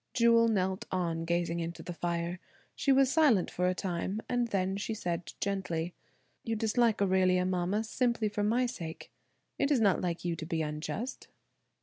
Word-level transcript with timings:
Jewel 0.15 0.47
knelt 0.47 0.85
on, 0.91 1.25
gazing 1.25 1.59
into 1.59 1.83
the 1.83 1.93
fire. 1.93 2.39
She 2.75 2.91
was 2.91 3.11
silent 3.11 3.51
for 3.51 3.67
a 3.67 3.75
time, 3.75 4.19
and 4.27 4.47
then 4.47 4.75
she 4.75 4.95
said 4.95 5.33
gently: 5.39 5.93
"You 6.43 6.55
dislike 6.55 7.03
Aurelia, 7.03 7.45
mama, 7.45 7.83
simply 7.83 8.27
for 8.27 8.41
my 8.41 8.65
sake. 8.65 9.11
It 9.59 9.69
is 9.69 9.79
not 9.79 10.01
like 10.01 10.25
you 10.25 10.35
to 10.37 10.45
be 10.47 10.63
unjust." 10.63 11.27